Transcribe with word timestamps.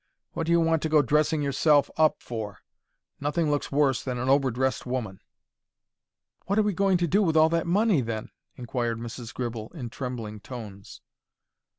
What 0.33 0.47
do 0.47 0.51
you 0.51 0.59
want 0.59 0.81
to 0.81 0.89
go 0.89 1.03
dressing 1.03 1.43
yourself 1.43 1.91
up 1.95 2.23
for? 2.23 2.63
Nothing 3.19 3.51
looks 3.51 3.71
worse 3.71 4.01
than 4.03 4.17
an 4.17 4.29
over 4.29 4.49
dressed 4.49 4.87
woman." 4.87 5.19
"What 6.47 6.57
are 6.57 6.63
we 6.63 6.73
going 6.73 6.97
to 6.97 7.07
do 7.07 7.21
with 7.21 7.37
all 7.37 7.49
that 7.49 7.67
money, 7.67 8.01
then?" 8.01 8.31
inquired 8.55 8.97
Mrs. 8.97 9.31
Gribble, 9.31 9.71
in 9.75 9.91
trembling 9.91 10.39
tones. 10.39 11.01